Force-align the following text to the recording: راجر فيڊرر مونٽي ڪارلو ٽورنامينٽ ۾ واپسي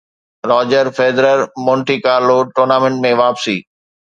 راجر 0.51 0.87
فيڊرر 0.99 1.43
مونٽي 1.67 1.97
ڪارلو 2.07 2.39
ٽورنامينٽ 2.57 2.99
۾ 3.07 3.13
واپسي 3.21 3.59